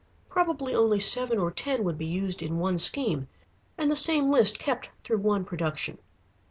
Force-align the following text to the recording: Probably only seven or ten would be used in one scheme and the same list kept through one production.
Probably 0.29 0.73
only 0.73 0.99
seven 0.99 1.37
or 1.37 1.51
ten 1.51 1.83
would 1.83 1.99
be 1.99 2.07
used 2.07 2.41
in 2.41 2.57
one 2.57 2.79
scheme 2.79 3.27
and 3.77 3.91
the 3.91 3.95
same 3.95 4.31
list 4.31 4.57
kept 4.57 4.89
through 5.03 5.19
one 5.19 5.45
production. 5.45 5.99